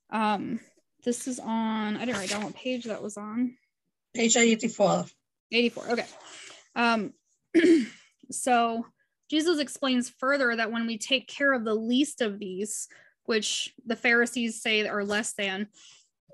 [0.09, 0.59] Um,
[1.03, 3.55] this is on, I didn't write down what page that was on.
[4.15, 5.05] Page 84.
[5.51, 5.91] 84.
[5.91, 6.05] Okay.
[6.75, 7.13] Um,
[8.31, 8.85] so
[9.29, 12.87] Jesus explains further that when we take care of the least of these,
[13.25, 15.67] which the Pharisees say are less than,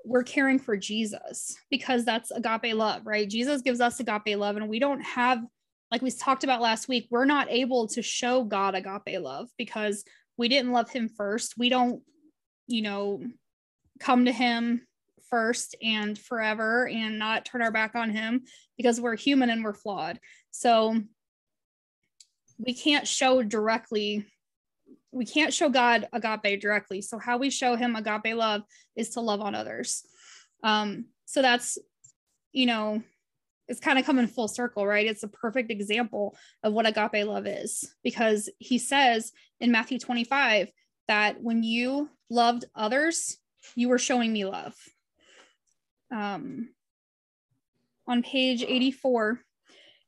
[0.04, 3.28] we're caring for Jesus because that's agape love, right?
[3.28, 5.38] Jesus gives us agape love, and we don't have,
[5.90, 10.04] like we talked about last week, we're not able to show God agape love because
[10.36, 11.54] we didn't love him first.
[11.58, 12.02] We don't,
[12.66, 13.22] you know,
[13.98, 14.86] come to him
[15.28, 18.42] first and forever and not turn our back on him
[18.76, 20.18] because we're human and we're flawed.
[20.50, 21.00] So
[22.58, 24.26] we can't show directly
[25.12, 27.02] we can't show God agape directly.
[27.02, 28.62] So how we show him agape love
[28.96, 30.04] is to love on others.
[30.62, 31.78] Um, so that's,
[32.52, 33.02] you know,
[33.68, 35.06] it's kind of coming full circle, right?
[35.06, 40.70] It's a perfect example of what agape love is because he says in Matthew 25
[41.08, 43.38] that when you loved others,
[43.76, 44.74] you were showing me love.
[46.12, 46.70] Um,
[48.06, 49.40] on page 84,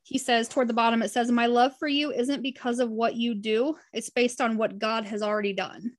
[0.02, 3.14] he says toward the bottom, it says, My love for you isn't because of what
[3.14, 5.92] you do, it's based on what God has already done.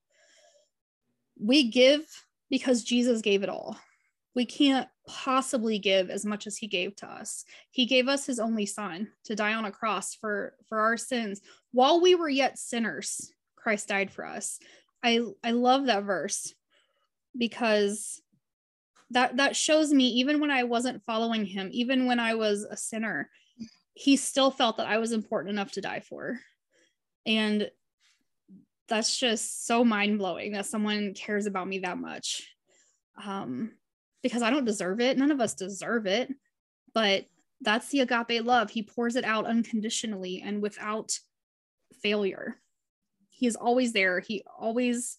[1.39, 2.01] We give
[2.49, 3.77] because Jesus gave it all.
[4.35, 7.45] We can't possibly give as much as he gave to us.
[7.71, 11.41] He gave us his only son to die on a cross for for our sins
[11.71, 13.31] while we were yet sinners.
[13.55, 14.59] Christ died for us.
[15.03, 16.53] I I love that verse
[17.37, 18.21] because
[19.11, 22.77] that that shows me even when I wasn't following him, even when I was a
[22.77, 23.29] sinner,
[23.93, 26.39] he still felt that I was important enough to die for.
[27.25, 27.69] And
[28.87, 32.47] that's just so mind blowing that someone cares about me that much.
[33.23, 33.71] Um,
[34.21, 35.17] because I don't deserve it.
[35.17, 36.33] None of us deserve it.
[36.93, 37.25] But
[37.61, 38.69] that's the agape love.
[38.69, 41.17] He pours it out unconditionally and without
[42.01, 42.57] failure.
[43.29, 44.19] He is always there.
[44.19, 45.17] He always,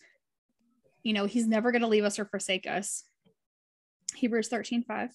[1.03, 3.05] you know, he's never going to leave us or forsake us.
[4.15, 5.11] Hebrews 13 5.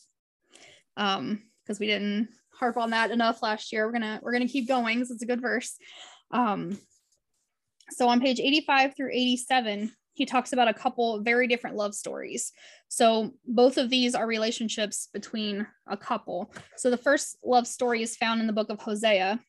[0.98, 3.86] Um, because we didn't harp on that enough last year.
[3.86, 5.78] We're gonna we're gonna keep going because it's a good verse.
[6.32, 6.78] Um,
[7.91, 12.52] so on page 85 through 87, he talks about a couple very different love stories.
[12.88, 16.54] So both of these are relationships between a couple.
[16.76, 19.39] So the first love story is found in the book of Hosea.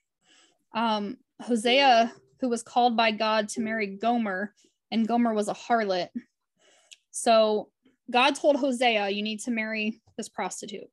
[0.74, 4.54] Um, Hosea, who was called by God to marry Gomer,
[4.90, 6.08] and Gomer was a harlot.
[7.10, 7.68] So
[8.10, 10.90] God told Hosea, You need to marry this prostitute.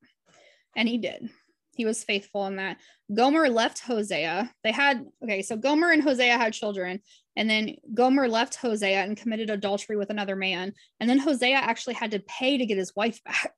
[0.75, 1.29] And he did
[1.77, 2.77] he was faithful in that.
[3.13, 4.51] Gomer left Hosea.
[4.63, 6.99] They had, okay, so Gomer and Hosea had children.
[7.35, 10.73] And then Gomer left Hosea and committed adultery with another man.
[10.99, 13.53] And then Hosea actually had to pay to get his wife back.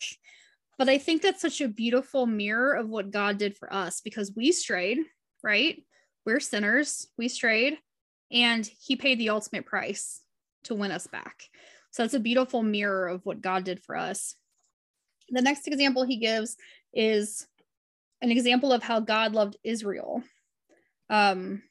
[0.78, 4.34] But I think that's such a beautiful mirror of what God did for us because
[4.36, 5.00] we strayed,
[5.42, 5.82] right?
[6.26, 7.08] We're sinners.
[7.18, 7.78] We strayed.
[8.32, 10.22] And he paid the ultimate price
[10.66, 11.44] to win us back.
[11.92, 14.36] So it's a beautiful mirror of what God did for us.
[15.30, 16.58] The next example he gives
[16.94, 17.48] is
[18.22, 20.24] an example of how God loved Israel.
[21.10, 21.64] Um,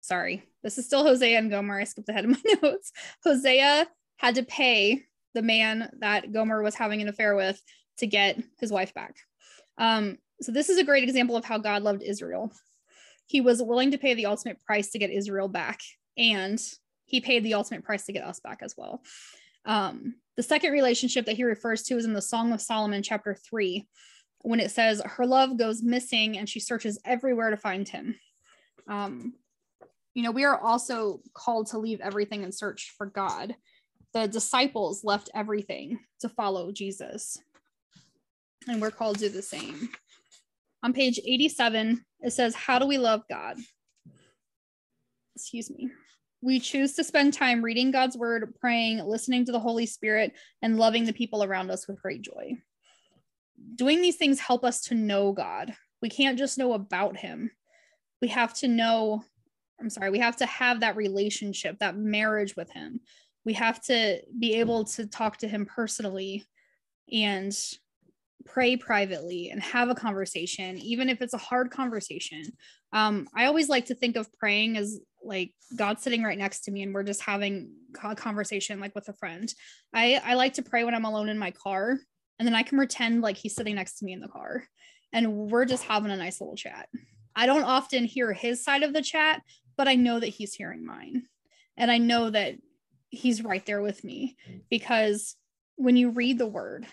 [0.00, 1.80] sorry, this is still Hosea and Gomer.
[1.80, 2.92] I skipped ahead of my notes.
[3.24, 3.86] Hosea
[4.16, 5.02] had to pay
[5.34, 7.62] the man that Gomer was having an affair with
[7.98, 9.16] to get his wife back.
[9.76, 12.52] Um, so this is a great example of how God loved Israel.
[13.26, 15.80] He was willing to pay the ultimate price to get Israel back,
[16.16, 16.60] and
[17.04, 19.02] he paid the ultimate price to get us back as well.
[19.64, 23.34] Um, the second relationship that he refers to is in the Song of Solomon, chapter
[23.34, 23.86] three
[24.42, 28.18] when it says her love goes missing and she searches everywhere to find him.
[28.88, 29.34] Um,
[30.14, 33.54] you know, we are also called to leave everything and search for God.
[34.14, 37.38] The disciples left everything to follow Jesus,
[38.66, 39.90] and we're called to do the same.
[40.82, 43.58] On page 87, it says, How do we love God?
[45.36, 45.90] Excuse me.
[46.40, 50.78] We choose to spend time reading God's word, praying, listening to the Holy Spirit, and
[50.78, 52.56] loving the people around us with great joy
[53.74, 55.74] doing these things help us to know God.
[56.02, 57.50] We can't just know about him.
[58.20, 59.22] We have to know,
[59.80, 63.00] I'm sorry, we have to have that relationship, that marriage with him.
[63.44, 66.44] We have to be able to talk to him personally
[67.10, 67.56] and
[68.44, 72.44] pray privately and have a conversation, even if it's a hard conversation.
[72.92, 76.70] Um, I always like to think of praying as like God sitting right next to
[76.70, 79.52] me and we're just having a conversation like with a friend.
[79.92, 81.98] I, I like to pray when I'm alone in my car
[82.38, 84.64] and then I can pretend like he's sitting next to me in the car
[85.12, 86.88] and we're just having a nice little chat.
[87.34, 89.42] I don't often hear his side of the chat,
[89.76, 91.24] but I know that he's hearing mine.
[91.76, 92.56] And I know that
[93.10, 94.36] he's right there with me
[94.68, 95.36] because
[95.76, 96.86] when you read the word,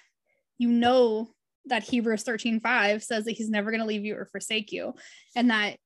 [0.57, 1.29] you know
[1.65, 4.93] that Hebrews 13 5 says that he's never going to leave you or forsake you.
[5.35, 5.77] And that,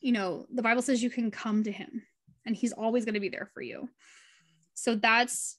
[0.00, 2.02] you know, the Bible says you can come to him
[2.46, 3.88] and he's always going to be there for you.
[4.72, 5.57] So that's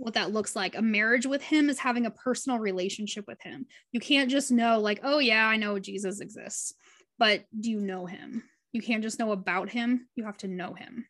[0.00, 0.76] what that looks like.
[0.76, 3.66] A marriage with him is having a personal relationship with him.
[3.92, 6.74] You can't just know, like, oh, yeah, I know Jesus exists,
[7.18, 8.42] but do you know him?
[8.72, 11.06] You can't just know about him, you have to know him.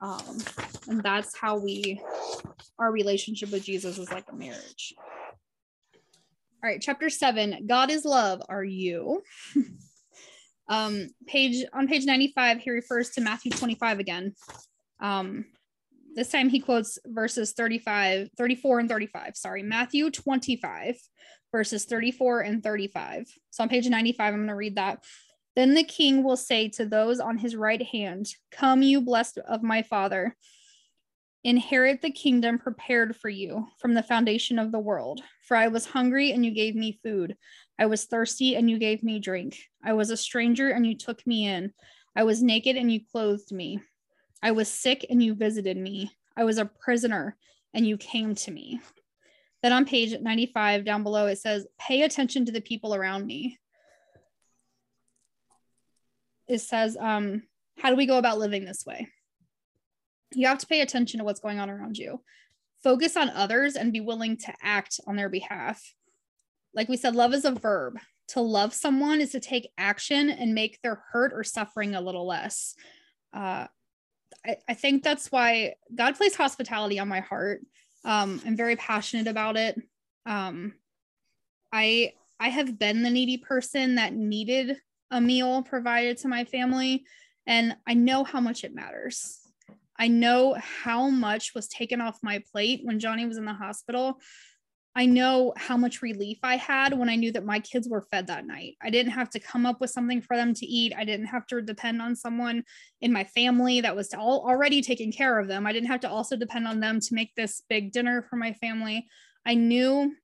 [0.00, 0.38] Um,
[0.88, 2.00] and that's how we,
[2.78, 4.94] our relationship with Jesus is like a marriage.
[6.62, 8.42] All right, chapter seven God is love.
[8.48, 9.22] Are you?
[10.68, 14.34] um, page on page 95, he refers to Matthew 25 again.
[15.00, 15.46] Um,
[16.16, 19.36] this time he quotes verses 35, 34 and 35.
[19.36, 20.96] Sorry, Matthew 25,
[21.52, 23.26] verses 34 and 35.
[23.50, 25.04] So on page 95, I'm going to read that.
[25.54, 29.62] Then the king will say to those on his right hand, Come, you blessed of
[29.62, 30.34] my father,
[31.44, 35.20] inherit the kingdom prepared for you from the foundation of the world.
[35.46, 37.36] For I was hungry, and you gave me food.
[37.78, 39.58] I was thirsty, and you gave me drink.
[39.84, 41.72] I was a stranger, and you took me in.
[42.16, 43.80] I was naked, and you clothed me.
[44.42, 46.10] I was sick and you visited me.
[46.36, 47.36] I was a prisoner
[47.74, 48.80] and you came to me.
[49.62, 53.58] Then on page 95 down below, it says, Pay attention to the people around me.
[56.48, 57.42] It says, um,
[57.78, 59.08] How do we go about living this way?
[60.34, 62.20] You have to pay attention to what's going on around you.
[62.82, 65.82] Focus on others and be willing to act on their behalf.
[66.74, 67.98] Like we said, love is a verb.
[68.28, 72.26] To love someone is to take action and make their hurt or suffering a little
[72.26, 72.74] less.
[73.32, 73.66] Uh,
[74.68, 77.62] I, think that's why God placed hospitality on my heart.
[78.04, 79.80] Um, I'm very passionate about it.
[80.24, 80.74] Um,
[81.72, 84.76] I I have been the needy person that needed
[85.10, 87.04] a meal provided to my family,
[87.46, 89.40] and I know how much it matters.
[89.98, 94.20] I know how much was taken off my plate when Johnny was in the hospital
[94.96, 98.28] I know how much relief I had when I knew that my kids were fed
[98.28, 98.78] that night.
[98.82, 100.94] I didn't have to come up with something for them to eat.
[100.96, 102.64] I didn't have to depend on someone
[103.02, 105.66] in my family that was all, already taking care of them.
[105.66, 108.54] I didn't have to also depend on them to make this big dinner for my
[108.54, 109.06] family.
[109.44, 110.14] I knew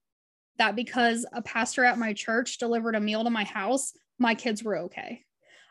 [0.57, 4.65] that because a pastor at my church delivered a meal to my house, my kids
[4.65, 5.21] were okay.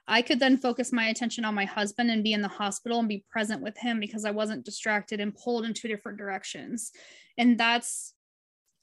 [0.08, 3.10] I could then focus my attention on my husband and be in the hospital and
[3.10, 6.92] be present with him because I wasn't distracted and pulled in two different directions.
[7.40, 8.14] And that's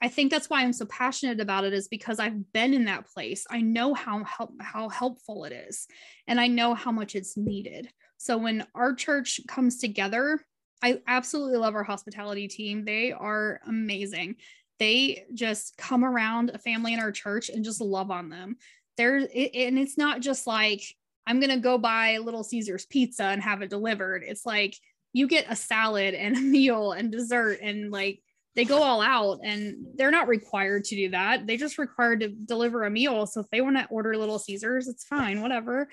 [0.01, 3.09] I think that's why I'm so passionate about it is because I've been in that
[3.09, 3.45] place.
[3.51, 5.87] I know how help, how helpful it is
[6.27, 7.89] and I know how much it's needed.
[8.17, 10.41] So when our church comes together,
[10.83, 12.85] I absolutely love our hospitality team.
[12.85, 14.37] They are amazing.
[14.79, 18.57] They just come around a family in our church and just love on them.
[18.97, 20.83] There it, and it's not just like
[21.27, 24.23] I'm going to go buy Little Caesars pizza and have it delivered.
[24.25, 24.77] It's like
[25.13, 28.23] you get a salad and a meal and dessert and like
[28.59, 31.47] they go all out and they're not required to do that.
[31.47, 33.25] They just required to deliver a meal.
[33.25, 35.88] So if they want to order Little Caesars, it's fine, whatever.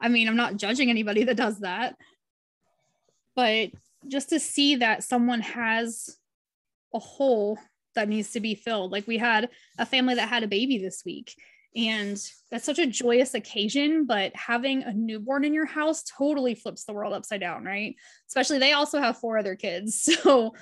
[0.00, 1.94] I mean, I'm not judging anybody that does that.
[3.36, 3.70] But
[4.08, 6.18] just to see that someone has
[6.92, 7.56] a hole
[7.94, 8.90] that needs to be filled.
[8.90, 11.36] Like we had a family that had a baby this week
[11.76, 16.84] and that's such a joyous occasion but having a newborn in your house totally flips
[16.84, 17.94] the world upside down right
[18.26, 20.54] especially they also have four other kids so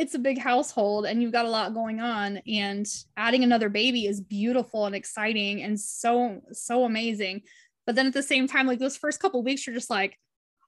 [0.00, 2.86] it's a big household and you've got a lot going on and
[3.18, 7.42] adding another baby is beautiful and exciting and so so amazing.
[7.84, 10.18] But then at the same time like those first couple weeks you're just like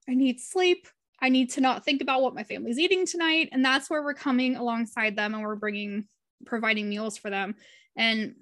[0.07, 0.87] i need sleep.
[1.19, 3.49] I need to not think about what my family's eating tonight.
[3.53, 6.09] And that's where we're coming alongside them and we're bringing
[6.45, 7.55] providing meals for them.
[7.97, 8.35] And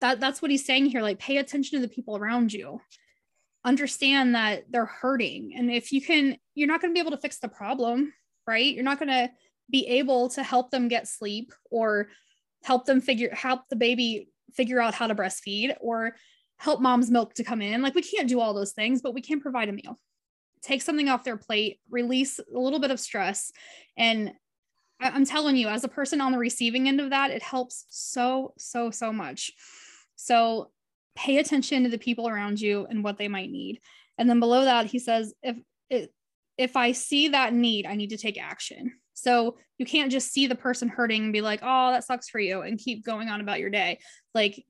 [0.00, 2.80] that that's what he's saying here like pay attention to the people around you.
[3.64, 5.52] Understand that they're hurting.
[5.56, 8.12] And if you can you're not going to be able to fix the problem
[8.46, 8.72] right?
[8.72, 9.30] You're not going to
[9.70, 12.08] be able to help them get sleep or
[12.62, 16.16] help them figure help the baby figure out how to breastfeed or
[16.58, 17.82] help mom's milk to come in.
[17.82, 19.98] Like we can't do all those things but we can provide a meal.
[20.62, 23.52] Take something off their plate release a little bit of stress.
[23.96, 24.32] And
[24.98, 28.54] i'm telling you as a person on the receiving end of that it helps so
[28.56, 29.52] so so much.
[30.16, 30.70] So
[31.14, 33.80] pay attention to the people around you and what they might need.
[34.18, 35.56] And then below that he says if
[36.58, 40.46] if i see that need i need to take action so you can't just see
[40.46, 43.40] the person hurting and be like, oh, that sucks for you and keep going on
[43.40, 43.98] about your day.
[44.34, 44.62] Like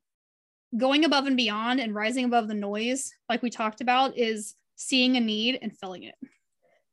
[0.76, 5.16] going above and beyond and rising above the noise, like we talked about, is seeing
[5.16, 6.14] a need and filling it.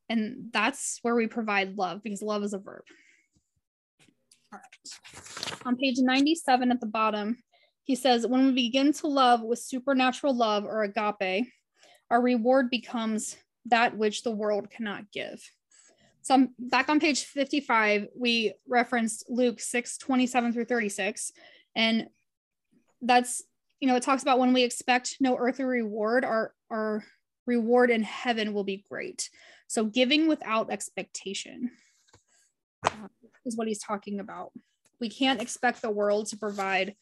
[0.09, 2.83] And that's where we provide love because love is a verb.
[4.51, 5.59] All right.
[5.65, 7.37] On page 97 at the bottom,
[7.83, 11.45] he says, when we begin to love with supernatural love or agape,
[12.09, 15.41] our reward becomes that which the world cannot give.
[16.21, 21.33] So I'm back on page 55, we referenced Luke 6 27 through 36.
[21.75, 22.07] And
[23.01, 23.43] that's,
[23.81, 27.03] you know, it talks about when we expect no earthly reward, our, our
[27.45, 29.29] reward in heaven will be great.
[29.67, 31.71] So giving without expectation
[32.85, 33.07] uh,
[33.45, 34.51] is what he's talking about.
[35.01, 36.95] We can't expect the world to provide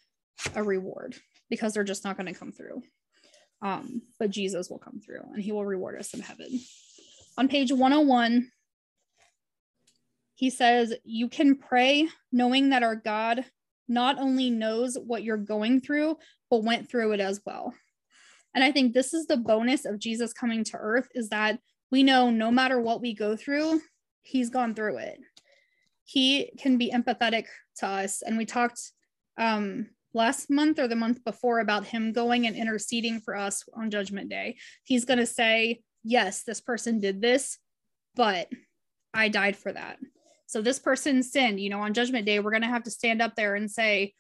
[0.56, 1.16] a reward
[1.50, 2.82] because they're just not going to come through.
[3.62, 6.60] Um, but Jesus will come through and he will reward us in heaven.
[7.38, 8.50] On page 101,
[10.36, 13.46] he says, You can pray knowing that our God
[13.88, 16.18] not only knows what you're going through,
[16.50, 17.74] but went through it as well.
[18.54, 21.60] And I think this is the bonus of Jesus coming to earth is that
[21.92, 23.82] we know no matter what we go through,
[24.22, 25.20] he's gone through it.
[26.04, 27.46] He can be empathetic
[27.78, 28.22] to us.
[28.22, 28.82] And we talked
[29.38, 33.92] um, last month or the month before about him going and interceding for us on
[33.92, 34.58] Judgment Day.
[34.84, 37.60] He's going to say, Yes, this person did this,
[38.16, 38.50] but
[39.14, 40.00] I died for that.
[40.48, 43.22] So this person sinned, you know, on Judgment Day, we're going to have to stand
[43.22, 44.14] up there and say,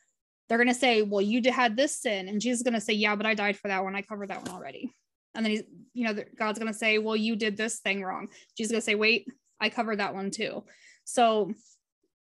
[0.52, 2.28] they're going to say, Well, you had this sin.
[2.28, 3.96] And Jesus is going to say, Yeah, but I died for that one.
[3.96, 4.94] I covered that one already.
[5.34, 5.64] And then he's,
[5.94, 8.28] you know, God's going to say, Well, you did this thing wrong.
[8.58, 9.28] Jesus is going to say, Wait,
[9.62, 10.66] I covered that one too.
[11.06, 11.54] So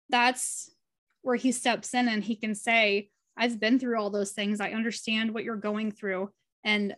[0.09, 0.71] that's
[1.23, 4.61] where he steps in and he can say, I've been through all those things.
[4.61, 6.31] I understand what you're going through
[6.65, 6.95] and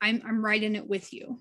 [0.00, 1.38] I'm I'm right in it with you.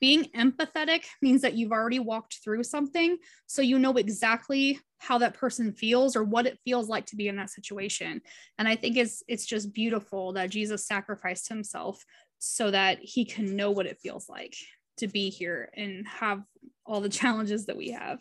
[0.00, 5.34] Being empathetic means that you've already walked through something so you know exactly how that
[5.34, 8.20] person feels or what it feels like to be in that situation.
[8.58, 12.04] And I think it's it's just beautiful that Jesus sacrificed himself
[12.38, 14.56] so that he can know what it feels like
[14.96, 16.42] to be here and have
[16.84, 18.20] all the challenges that we have.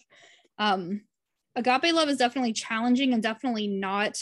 [0.59, 1.01] Um,
[1.55, 4.21] agape love is definitely challenging and definitely not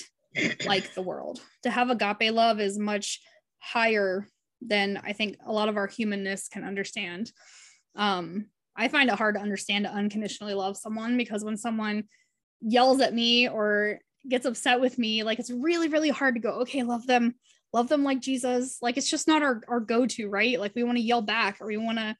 [0.65, 1.41] like the world.
[1.63, 3.21] To have agape love is much
[3.59, 4.27] higher
[4.61, 7.31] than I think a lot of our humanness can understand.
[7.95, 12.05] Um, I find it hard to understand to unconditionally love someone because when someone
[12.61, 16.61] yells at me or gets upset with me, like it's really, really hard to go,
[16.61, 17.35] okay, love them,
[17.73, 18.77] love them like Jesus.
[18.81, 20.59] Like it's just not our, our go-to, right?
[20.59, 22.15] Like we want to yell back or we want to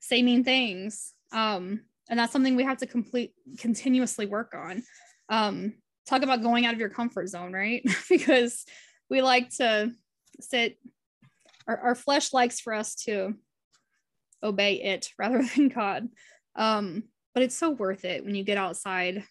[0.00, 1.12] say mean things.
[1.32, 4.82] Um, and that's something we have to complete continuously work on.
[5.28, 5.74] Um,
[6.10, 7.82] talk about going out of your comfort zone, right?
[8.08, 8.64] because
[9.08, 9.92] we like to
[10.40, 10.76] sit,
[11.66, 13.34] our, our flesh likes for us to
[14.42, 16.08] obey it rather than God.
[16.56, 19.22] Um, but it's so worth it when you get outside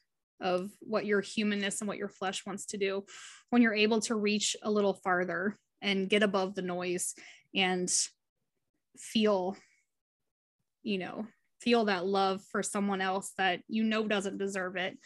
[0.41, 3.03] of what your humanness and what your flesh wants to do,
[3.49, 7.13] when you're able to reach a little farther and get above the noise
[7.53, 7.93] and
[8.97, 9.57] feel,
[10.81, 11.27] you know,
[11.59, 14.97] feel that love for someone else that you know doesn't deserve it,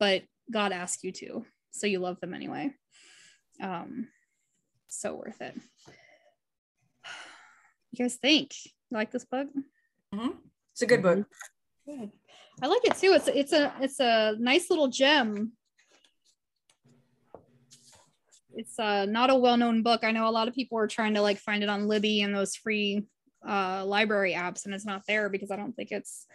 [0.00, 1.44] but God asked you to.
[1.70, 2.72] So you love them anyway.
[3.62, 4.08] Um,
[4.88, 5.54] so worth it.
[7.92, 8.54] You guys think?
[8.64, 9.48] You like this book?
[10.14, 10.30] Mm-hmm.
[10.72, 11.26] It's a good book.
[11.86, 12.10] Good.
[12.62, 13.12] I like it too.
[13.12, 15.52] It's it's a it's a nice little gem.
[18.52, 20.02] It's uh, not a well-known book.
[20.02, 22.34] I know a lot of people are trying to like find it on Libby and
[22.34, 23.06] those free
[23.48, 26.26] uh, library apps, and it's not there because I don't think it's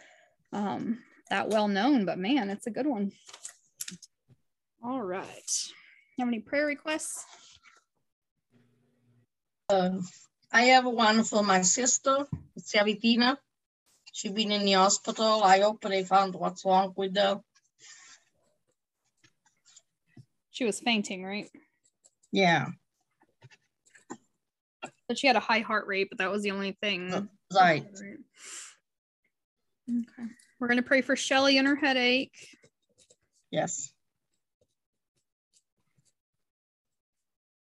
[0.52, 0.98] um,
[1.30, 2.04] that well known.
[2.04, 3.12] But man, it's a good one.
[4.86, 5.72] All right.
[6.16, 7.24] You have any prayer requests?
[9.68, 10.06] Um,
[10.52, 12.24] I have one for my sister,
[12.56, 13.36] Savitina.
[14.12, 15.42] She's been in the hospital.
[15.42, 17.40] I hope they found what's wrong with her.
[20.52, 21.50] She was fainting, right?
[22.30, 22.68] Yeah.
[25.08, 27.28] But she had a high heart rate, but that was the only thing.
[27.52, 27.84] Right.
[29.90, 30.30] Okay.
[30.60, 32.36] We're going to pray for Shelly and her headache.
[33.50, 33.92] Yes.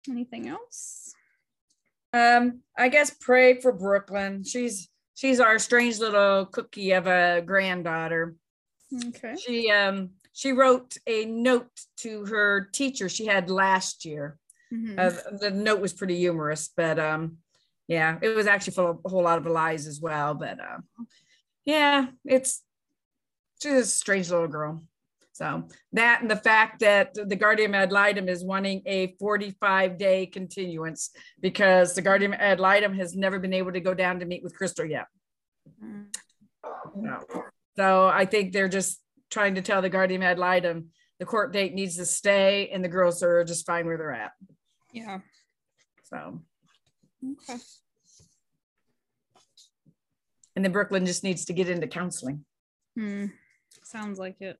[0.09, 1.13] Anything else?
[2.13, 4.43] Um, I guess pray for Brooklyn.
[4.43, 8.35] She's she's our strange little cookie of a granddaughter.
[9.07, 9.35] Okay.
[9.35, 14.37] She um she wrote a note to her teacher she had last year.
[14.73, 14.97] Mhm.
[14.97, 17.37] Uh, the note was pretty humorous, but um
[17.87, 20.33] yeah, it was actually full of a whole lot of lies as well.
[20.33, 20.77] But uh,
[21.65, 22.63] yeah, it's
[23.61, 24.83] she's a strange little girl.
[25.35, 30.27] So that and the fact that the Guardian ad litem is wanting a 45 day
[30.27, 31.09] continuance
[31.41, 34.55] because the Guardian ad litem has never been able to go down to meet with
[34.55, 35.07] Crystal yet.
[35.83, 36.05] Mm.
[37.75, 41.73] So I think they're just trying to tell the Guardian ad litem the court date
[41.73, 44.31] needs to stay and the girls are just fine where they're at.
[44.93, 45.19] Yeah.
[46.03, 46.43] So,
[47.49, 47.59] Okay.
[50.55, 52.45] and then Brooklyn just needs to get into counseling.
[52.97, 53.25] Hmm.
[53.83, 54.57] Sounds like it.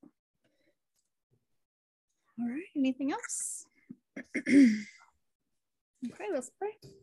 [2.40, 2.64] All right.
[2.76, 3.66] Anything else?
[6.12, 6.70] Okay, let's pray.
[6.84, 6.94] Okay,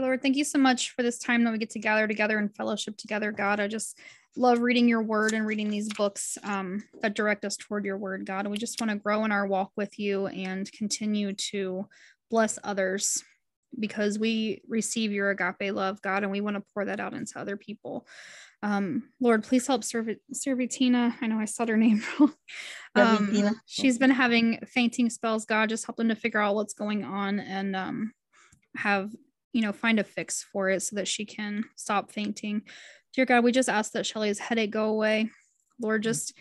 [0.00, 2.54] Lord, thank you so much for this time that we get to gather together and
[2.54, 3.60] fellowship together, God.
[3.60, 3.98] I just
[4.36, 8.26] love reading your word and reading these books um, that direct us toward your word,
[8.26, 8.40] God.
[8.40, 11.86] And we just want to grow in our walk with you and continue to
[12.30, 13.22] bless others
[13.78, 17.38] because we receive your agape love, God, and we want to pour that out into
[17.38, 18.06] other people.
[18.62, 21.14] Um, Lord, please help Serv- Servitina.
[21.20, 22.34] I know I said her name wrong.
[22.94, 23.32] Um,
[23.66, 25.44] she's been having fainting spells.
[25.44, 28.12] God, just help them to figure out what's going on and um,
[28.76, 29.12] have,
[29.52, 32.62] you know, find a fix for it so that she can stop fainting.
[33.14, 35.30] Dear God, we just ask that Shelly's headache go away.
[35.80, 36.34] Lord, just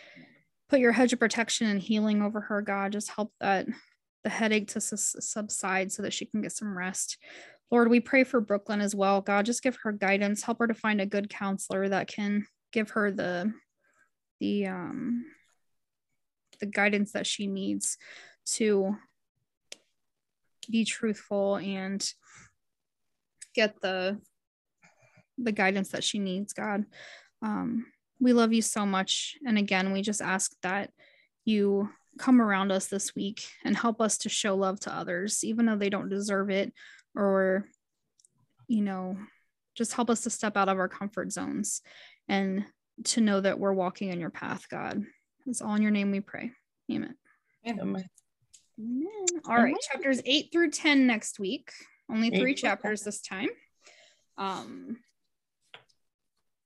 [0.69, 2.91] put your hedge of protection and healing over her, God.
[2.91, 3.67] Just help that
[4.23, 7.17] the headache to sus- subside so that she can get some rest.
[7.69, 9.21] Lord, we pray for Brooklyn as well.
[9.21, 10.43] God, just give her guidance.
[10.43, 13.53] Help her to find a good counselor that can give her the
[14.39, 15.25] the um
[16.59, 17.97] the guidance that she needs
[18.45, 18.95] to
[20.69, 22.07] be truthful and
[23.53, 24.19] get the
[25.37, 26.85] the guidance that she needs, God.
[27.41, 27.85] Um,
[28.19, 29.35] we love you so much.
[29.45, 30.91] And again, we just ask that
[31.45, 35.65] you come around us this week and help us to show love to others, even
[35.65, 36.73] though they don't deserve it,
[37.17, 37.65] or,
[38.67, 39.17] you know,
[39.75, 41.81] just help us to step out of our comfort zones
[42.29, 42.65] and
[43.05, 45.03] to know that we're walking in your path, God.
[45.45, 46.51] It's all in your name we pray.
[46.91, 47.15] Amen.
[47.67, 48.05] Amen.
[48.79, 49.07] Amen.
[49.47, 49.75] All right, Amen.
[49.91, 51.71] chapters eight through 10 next week.
[52.09, 52.69] Only Eight three through 10.
[52.69, 53.49] chapters this time.
[54.37, 54.97] Um,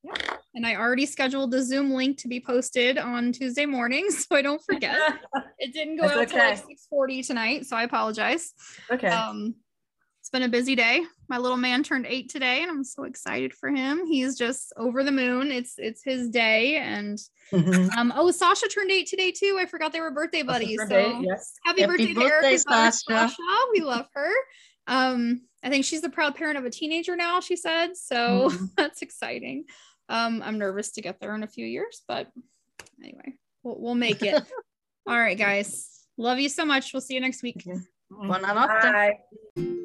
[0.04, 0.14] yeah.
[0.56, 4.42] And I already scheduled the Zoom link to be posted on Tuesday morning, so I
[4.42, 4.98] don't forget.
[5.64, 6.76] It didn't go That's out till like okay.
[6.92, 8.52] 6:40 tonight, so I apologize.
[8.92, 9.10] Okay.
[9.10, 9.58] Um, it's
[10.32, 11.02] been a busy day.
[11.30, 14.06] My little man turned eight today, and I'm so excited for him.
[14.06, 15.52] He's just over the moon.
[15.52, 17.18] It's it's his day, and
[17.52, 17.90] Mhm.
[17.98, 19.58] um, oh, Sasha turned eight today too.
[19.60, 20.80] I forgot they were birthday buddies.
[20.80, 21.54] Her So day, Yes.
[21.66, 23.02] happy, Happy birthday, to Eric birthday, Sasha.
[23.10, 23.42] Sasha.
[23.74, 24.32] We love her.
[24.88, 27.96] Um, I think she's the proud parent of a teenager now, she said.
[27.98, 28.70] So Mhm.
[28.78, 29.66] that's exciting.
[30.10, 32.32] Um, I'm nervous to get there in a few years, but
[33.02, 34.34] anyway, we'll, we'll make it.
[35.08, 35.88] All right, guys.
[36.18, 36.94] Love you so much.
[36.94, 37.66] We'll see you next week.
[38.12, 38.82] Buonanotte.
[39.56, 39.78] Bye.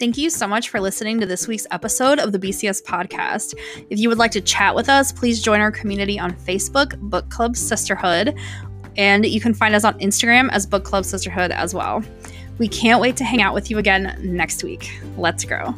[0.00, 3.54] Thank you so much for listening to this week's episode of the BCS podcast.
[3.90, 7.28] If you would like to chat with us, please join our community on Facebook, Book
[7.28, 8.34] Club Sisterhood,
[8.96, 12.02] and you can find us on Instagram as Book Club Sisterhood as well.
[12.56, 14.90] We can't wait to hang out with you again next week.
[15.18, 15.74] Let's grow.